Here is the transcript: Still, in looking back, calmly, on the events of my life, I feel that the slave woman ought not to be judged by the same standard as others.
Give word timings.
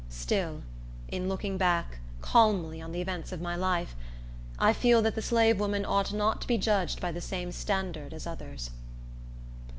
Still, 0.09 0.63
in 1.09 1.29
looking 1.29 1.59
back, 1.59 1.99
calmly, 2.23 2.81
on 2.81 2.91
the 2.91 3.01
events 3.01 3.31
of 3.31 3.39
my 3.39 3.55
life, 3.55 3.95
I 4.57 4.73
feel 4.73 4.99
that 5.03 5.13
the 5.13 5.21
slave 5.21 5.59
woman 5.59 5.85
ought 5.85 6.11
not 6.11 6.41
to 6.41 6.47
be 6.47 6.57
judged 6.57 6.99
by 6.99 7.11
the 7.11 7.21
same 7.21 7.51
standard 7.51 8.11
as 8.11 8.25
others. 8.25 8.71